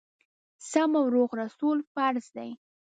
[0.71, 2.51] سم او روغ رسول فرض دي.